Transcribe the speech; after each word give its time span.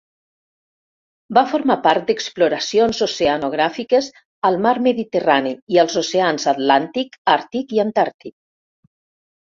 Va 1.37 1.43
formar 1.51 1.75
part 1.83 2.07
d'exploracions 2.07 3.03
oceanogràfiques 3.07 4.09
al 4.51 4.59
mar 4.67 4.75
Mediterrani 4.89 5.55
i 5.77 5.83
als 5.85 6.03
oceans 6.05 6.51
Atlàntic, 6.57 7.23
Àrtic 7.39 7.81
i 7.81 7.89
Antàrtic. 7.89 8.39